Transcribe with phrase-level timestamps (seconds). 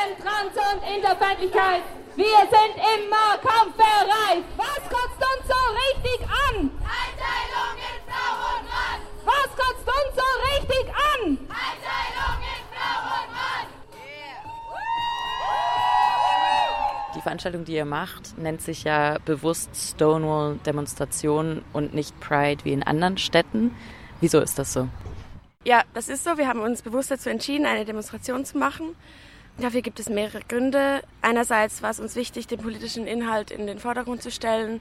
[0.00, 1.82] gegen Trans- und Interfeindlichkeit.
[2.16, 4.44] Wir sind immer kampfbereit.
[4.56, 6.70] Was kotzt uns so richtig an?
[6.80, 9.00] Einteilung in Frau und Mann.
[9.24, 11.38] Was kotzt uns so richtig an?
[11.48, 13.66] Einteilung in Frau und Mann.
[17.14, 22.72] Die Veranstaltung, die ihr macht, nennt sich ja bewusst Stonewall Demonstration und nicht Pride wie
[22.72, 23.74] in anderen Städten.
[24.20, 24.88] Wieso ist das so?
[25.64, 26.38] Ja, das ist so.
[26.38, 28.96] Wir haben uns bewusst dazu entschieden, eine Demonstration zu machen.
[29.58, 31.02] Dafür gibt es mehrere Gründe.
[31.22, 34.80] Einerseits war es uns wichtig, den politischen Inhalt in den Vordergrund zu stellen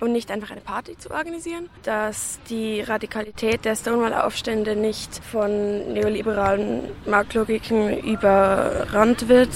[0.00, 1.68] und nicht einfach eine Party zu organisieren.
[1.82, 9.50] Dass die Radikalität der Stonewall-Aufstände nicht von neoliberalen Marktlogiken überrannt wird.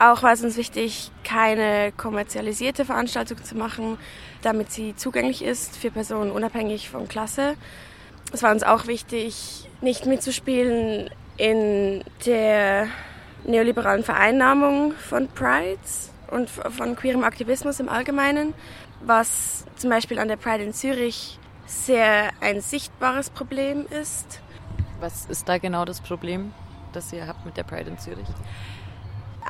[0.00, 3.98] Auch war es uns wichtig, keine kommerzialisierte Veranstaltung zu machen,
[4.42, 7.56] damit sie zugänglich ist für Personen unabhängig von Klasse.
[8.32, 12.88] Es war uns auch wichtig, nicht mitzuspielen in der
[13.48, 18.54] neoliberalen Vereinnahmung von Prides und von queerem Aktivismus im Allgemeinen,
[19.00, 24.40] was zum Beispiel an der Pride in Zürich sehr ein sichtbares Problem ist.
[25.00, 26.52] Was ist da genau das Problem,
[26.92, 28.26] das ihr habt mit der Pride in Zürich?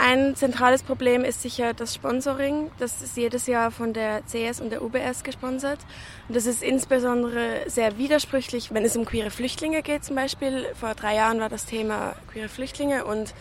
[0.01, 2.71] Ein zentrales Problem ist sicher das Sponsoring.
[2.79, 5.81] Das ist jedes Jahr von der CS und der UBS gesponsert.
[6.29, 10.67] Und das ist insbesondere sehr widersprüchlich, wenn es um queere Flüchtlinge geht zum Beispiel.
[10.79, 13.35] Vor drei Jahren war das Thema queere Flüchtlinge und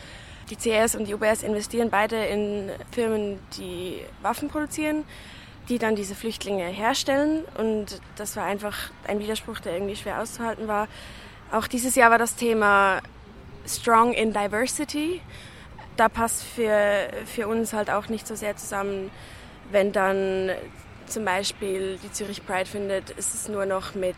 [0.49, 5.03] die CS und die UBS investieren beide in Firmen, die Waffen produzieren,
[5.69, 7.43] die dann diese Flüchtlinge herstellen.
[7.57, 10.87] Und das war einfach ein Widerspruch, der irgendwie schwer auszuhalten war.
[11.51, 13.01] Auch dieses Jahr war das Thema
[13.65, 15.21] Strong in Diversity
[15.97, 19.11] da passt für, für uns halt auch nicht so sehr zusammen,
[19.71, 20.51] wenn dann
[21.07, 24.15] zum Beispiel die Zürich Pride findet, ist es nur noch mit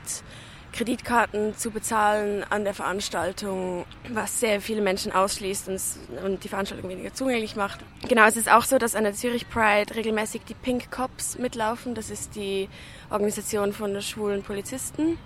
[0.72, 5.82] Kreditkarten zu bezahlen an der Veranstaltung, was sehr viele Menschen ausschließt und,
[6.24, 7.80] und, die Veranstaltung weniger zugänglich macht.
[8.08, 11.96] Genau, es ist auch so, dass an der Zürich Pride regelmäßig die Pink Cops mitlaufen.
[11.96, 12.70] Das ist die
[13.10, 15.18] Organisation von schwulen Polizisten.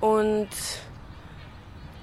[0.00, 0.48] Und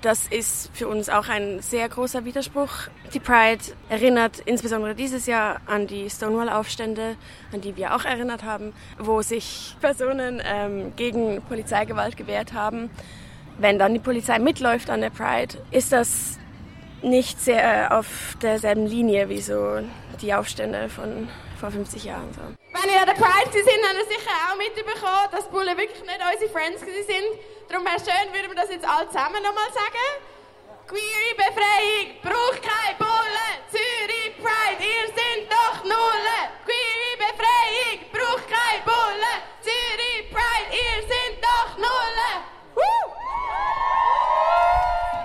[0.03, 2.69] das ist für uns auch ein sehr großer Widerspruch.
[3.13, 7.15] Die Pride erinnert insbesondere dieses Jahr an die Stonewall-Aufstände,
[7.53, 12.89] an die wir auch erinnert haben, wo sich Personen ähm, gegen Polizeigewalt gewehrt haben.
[13.57, 16.37] Wenn dann die Polizei mitläuft an der Pride, ist das
[17.01, 19.79] nicht sehr auf derselben Linie wie so
[20.21, 22.27] die Aufstände von vor 50 Jahren.
[22.33, 22.41] So.
[22.41, 26.19] Wenn ihr an der Pride sind, habt ihr sicher auch mitbekommen, dass Bullen wirklich nicht
[26.33, 27.52] unsere Friends sind.
[27.73, 30.05] Darum wäre schön, würden wir das jetzt alle zusammen nochmal sagen.
[30.85, 33.53] Queere Befreiung braucht keine Bullen.
[33.71, 36.43] Zürich Pride, ihr seid doch Nullen.
[36.65, 39.41] Queere Befreiung braucht keine Bullen.
[39.61, 42.43] Zürich Pride, ihr seid doch Nullen.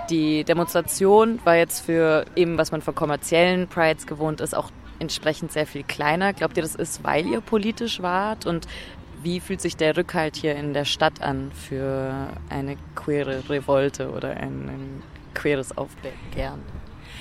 [0.09, 5.51] Die Demonstration war jetzt für eben, was man von kommerziellen Prides gewohnt ist, auch entsprechend
[5.51, 6.33] sehr viel kleiner.
[6.33, 8.47] Glaubt ihr, das ist, weil ihr politisch wart?
[8.47, 8.67] Und
[9.21, 14.31] wie fühlt sich der Rückhalt hier in der Stadt an für eine queere Revolte oder
[14.31, 15.03] ein, ein
[15.33, 16.61] queeres Aufbegehren?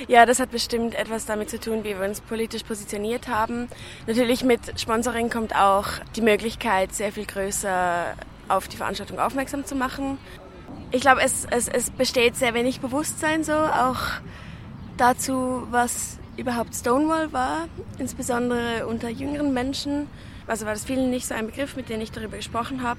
[0.07, 3.69] Ja, das hat bestimmt etwas damit zu tun, wie wir uns politisch positioniert haben.
[4.07, 8.15] Natürlich mit Sponsoring kommt auch die Möglichkeit, sehr viel größer
[8.49, 10.19] auf die Veranstaltung aufmerksam zu machen.
[10.93, 13.99] Ich glaube, es, es, es besteht sehr wenig Bewusstsein so auch
[14.97, 17.67] dazu, was überhaupt Stonewall war,
[17.99, 20.07] insbesondere unter jüngeren Menschen.
[20.49, 22.99] Also war das vielen nicht so ein Begriff, mit dem ich darüber gesprochen habe.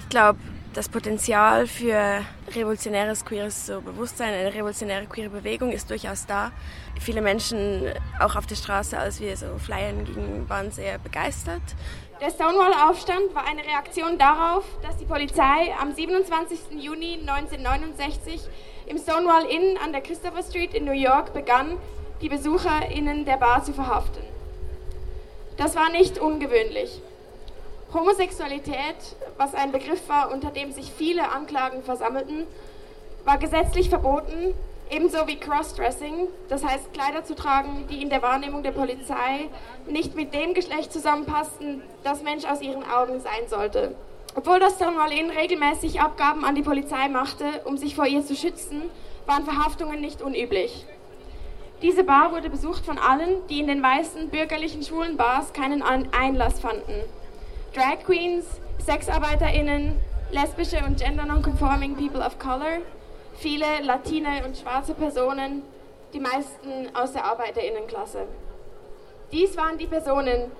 [0.00, 0.38] Ich glaube,
[0.74, 6.50] das Potenzial für revolutionäres queeres so Bewusstsein, eine revolutionäre queere Bewegung ist durchaus da.
[7.00, 11.62] Viele Menschen, auch auf der Straße, als wir so flyern gingen, waren sehr begeistert.
[12.20, 16.80] Der Stonewall-Aufstand war eine Reaktion darauf, dass die Polizei am 27.
[16.80, 18.40] Juni 1969
[18.86, 21.78] im Stonewall Inn an der Christopher Street in New York begann,
[22.20, 24.31] die BesucherInnen der Bar zu verhaften.
[25.62, 27.00] Das war nicht ungewöhnlich.
[27.94, 28.96] Homosexualität,
[29.36, 32.48] was ein Begriff war, unter dem sich viele Anklagen versammelten,
[33.24, 34.54] war gesetzlich verboten,
[34.90, 39.48] ebenso wie Crossdressing, das heißt Kleider zu tragen, die in der Wahrnehmung der Polizei
[39.86, 43.94] nicht mit dem Geschlecht zusammenpassten, das Mensch aus ihren Augen sein sollte.
[44.34, 48.90] Obwohl das Inn regelmäßig Abgaben an die Polizei machte, um sich vor ihr zu schützen,
[49.26, 50.84] waren Verhaftungen nicht unüblich.
[51.82, 56.60] Diese Bar wurde besucht von allen, die in den meisten bürgerlichen schwulen Bars keinen Einlass
[56.60, 56.94] fanden.
[57.74, 58.46] Drag Queens,
[58.78, 59.98] SexarbeiterInnen,
[60.30, 62.78] lesbische und gender non-conforming people of color,
[63.34, 65.62] viele latine und schwarze Personen,
[66.12, 68.28] die meisten aus der ArbeiterInnenklasse.
[69.32, 70.52] Dies waren die Personen,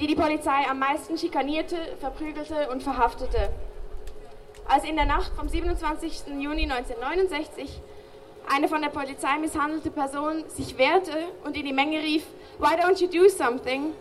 [0.00, 3.50] die die Polizei am meisten schikanierte, verprügelte und verhaftete.
[4.66, 6.28] Als in der Nacht vom 27.
[6.38, 7.82] Juni 1969
[8.48, 12.24] eine von der Polizei misshandelte Person sich wehrte und in die Menge rief,
[12.58, 13.92] Why don't you do something?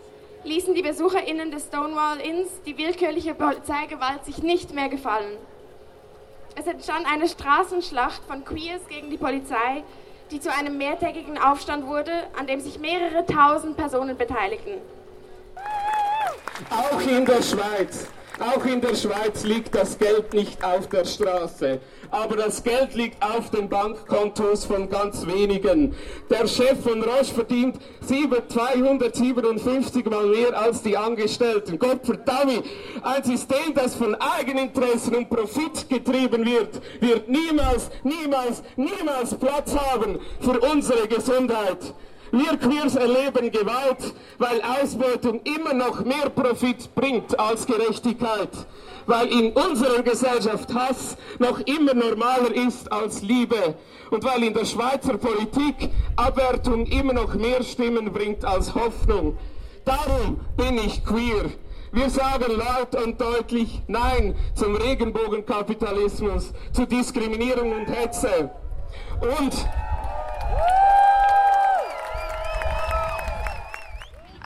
[0.43, 5.37] ließen die BesucherInnen des Stonewall Inns die willkürliche Polizeigewalt sich nicht mehr gefallen.
[6.55, 9.83] Es entstand eine Straßenschlacht von Queers gegen die Polizei,
[10.31, 14.81] die zu einem mehrtägigen Aufstand wurde, an dem sich mehrere tausend Personen beteiligten.
[16.69, 18.07] Auch in der Schweiz
[18.39, 21.79] auch in der Schweiz liegt das Geld nicht auf der Straße,
[22.09, 25.95] aber das Geld liegt auf den Bankkontos von ganz wenigen.
[26.29, 31.77] Der Chef von Roche verdient 257 mal mehr als die Angestellten.
[31.77, 32.63] Gott verdammt,
[33.03, 40.19] ein System, das von Eigeninteressen und Profit getrieben wird, wird niemals, niemals, niemals Platz haben
[40.39, 41.93] für unsere Gesundheit.
[42.31, 48.49] Wir Queers erleben Gewalt, weil Ausbeutung immer noch mehr Profit bringt als Gerechtigkeit.
[49.05, 53.75] Weil in unserer Gesellschaft Hass noch immer normaler ist als Liebe.
[54.11, 59.37] Und weil in der Schweizer Politik Abwertung immer noch mehr Stimmen bringt als Hoffnung.
[59.83, 61.51] Darum bin ich queer.
[61.91, 68.51] Wir sagen laut und deutlich Nein zum Regenbogenkapitalismus, zu Diskriminierung und Hetze.
[69.19, 69.53] Und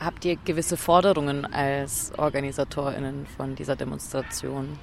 [0.06, 4.78] Habt ihr gewisse Forderungen als OrganisatorInnen von dieser Demonstration?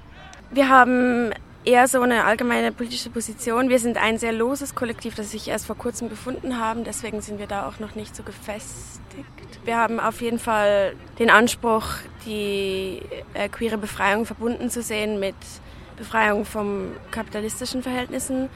[0.51, 1.31] Wir haben
[1.63, 3.69] eher so eine allgemeine politische Position.
[3.69, 6.83] Wir sind ein sehr loses Kollektiv, das sich erst vor kurzem gefunden haben.
[6.83, 9.25] Deswegen sind wir da auch noch nicht so gefestigt.
[9.63, 11.85] Wir haben auf jeden Fall den Anspruch,
[12.25, 13.01] die
[13.33, 15.35] äh, queere Befreiung verbunden zu sehen mit
[15.95, 18.49] Befreiung von kapitalistischen Verhältnissen,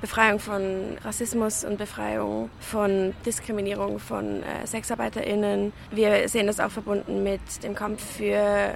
[0.00, 5.72] Befreiung von Rassismus und Befreiung von Diskriminierung von äh, SexarbeiterInnen.
[5.90, 8.74] Wir sehen das auch verbunden mit dem Kampf für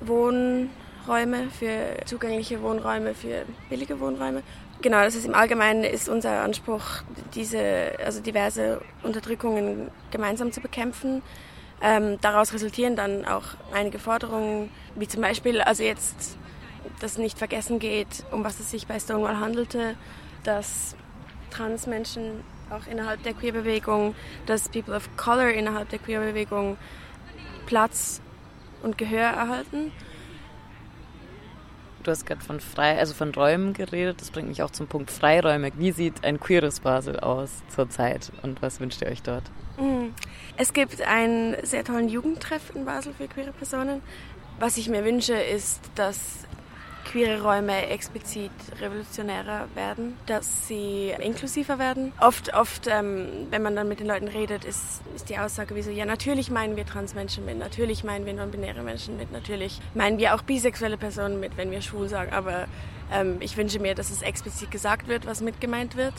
[0.00, 4.42] Wohnräume, für zugängliche Wohnräume, für billige Wohnräume.
[4.80, 6.82] Genau, das ist im Allgemeinen ist unser Anspruch,
[7.34, 11.22] diese, also diverse Unterdrückungen gemeinsam zu bekämpfen.
[11.82, 13.44] Ähm, daraus resultieren dann auch
[13.74, 16.38] einige Forderungen, wie zum Beispiel, also jetzt,
[17.00, 19.96] dass nicht vergessen geht, um was es sich bei Stonewall handelte,
[20.44, 20.96] dass
[21.50, 24.14] Transmenschen auch innerhalb der Queerbewegung,
[24.46, 26.76] dass People of Color innerhalb der Queerbewegung
[27.66, 28.20] Platz
[28.82, 29.92] und Gehör erhalten.
[32.02, 34.20] Du hast gerade von frei, also von Räumen geredet.
[34.20, 35.70] Das bringt mich auch zum Punkt Freiräume.
[35.76, 39.44] Wie sieht ein queeres Basel aus zurzeit und was wünscht ihr euch dort?
[39.78, 40.12] Mhm.
[40.56, 44.02] Es gibt einen sehr tollen Jugendtreff in Basel für queere Personen.
[44.58, 46.46] Was ich mir wünsche, ist, dass
[47.04, 48.50] queere Räume explizit
[48.80, 52.12] revolutionärer werden, dass sie inklusiver werden.
[52.20, 55.82] Oft, oft, ähm, wenn man dann mit den Leuten redet, ist, ist die Aussage wie
[55.82, 60.18] so, ja, natürlich meinen wir Transmenschen mit, natürlich meinen wir non-binäre Menschen mit, natürlich meinen
[60.18, 62.66] wir auch bisexuelle Personen mit, wenn wir schwul sagen, aber
[63.12, 66.14] ähm, ich wünsche mir, dass es explizit gesagt wird, was mit gemeint wird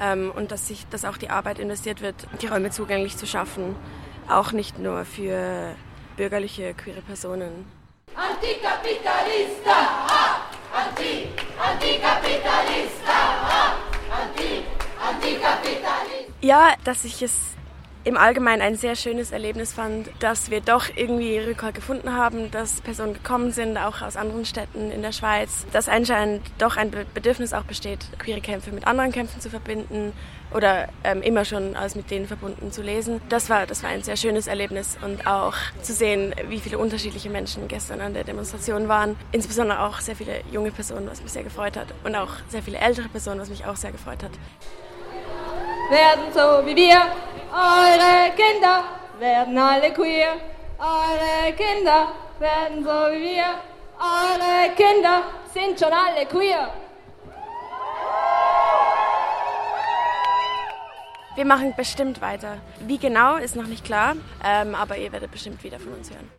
[0.00, 3.76] ähm, und dass, sich, dass auch die Arbeit investiert wird, die Räume zugänglich zu schaffen,
[4.28, 5.74] auch nicht nur für
[6.16, 7.66] bürgerliche queere Personen.
[8.14, 10.03] Anticapitalista, ah!
[10.74, 13.18] Anti, Antikapitalista!
[14.10, 14.64] Anti,
[15.00, 16.34] Antikapitalista.
[16.40, 17.32] Ja, dass ich es
[18.04, 22.82] im Allgemeinen ein sehr schönes Erlebnis fand, dass wir doch irgendwie Rückhalt gefunden haben, dass
[22.82, 27.54] Personen gekommen sind, auch aus anderen Städten in der Schweiz, dass anscheinend doch ein Bedürfnis
[27.54, 30.12] auch besteht, queere Kämpfe mit anderen Kämpfen zu verbinden
[30.52, 33.22] oder ähm, immer schon als mit denen verbunden zu lesen.
[33.30, 37.30] Das war, das war ein sehr schönes Erlebnis und auch zu sehen, wie viele unterschiedliche
[37.30, 39.16] Menschen gestern an der Demonstration waren.
[39.32, 42.78] Insbesondere auch sehr viele junge Personen, was mich sehr gefreut hat und auch sehr viele
[42.78, 44.32] ältere Personen, was mich auch sehr gefreut hat.
[45.90, 47.02] Werden so wie wir
[47.54, 48.82] eure Kinder
[49.20, 50.34] werden alle queer.
[50.78, 52.08] Eure Kinder
[52.40, 53.44] werden so wie wir.
[53.96, 55.22] Eure Kinder
[55.52, 56.72] sind schon alle queer.
[61.36, 62.58] Wir machen bestimmt weiter.
[62.80, 66.28] Wie genau ist noch nicht klar, ähm, aber ihr werdet bestimmt wieder von uns hören.